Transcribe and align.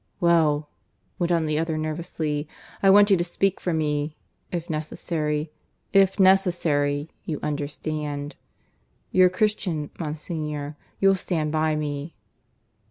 "Well," 0.19 0.67
went 1.19 1.31
on 1.31 1.45
the 1.45 1.59
other 1.59 1.77
nervously, 1.77 2.47
"I 2.81 2.89
want 2.89 3.11
you 3.11 3.17
to 3.17 3.23
speak 3.23 3.59
for 3.61 3.71
me, 3.71 4.15
if 4.51 4.67
necessary 4.67 5.51
if 5.93 6.19
necessary, 6.19 7.11
you 7.23 7.39
understand? 7.43 8.35
You're 9.11 9.27
a 9.27 9.29
Christian, 9.29 9.91
Monsignor... 9.99 10.75
You'll 10.99 11.13
stand 11.13 11.51
by 11.51 11.75
me." 11.75 12.15